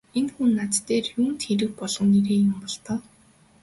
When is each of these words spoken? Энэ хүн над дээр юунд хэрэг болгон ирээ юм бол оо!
Энэ 0.19 0.31
хүн 0.33 0.49
над 0.59 0.73
дээр 0.87 1.05
юунд 1.21 1.39
хэрэг 1.47 1.71
болгон 1.79 2.09
ирээ 2.19 2.39
юм 2.45 2.53
бол 2.63 2.75
оо! 2.93 2.99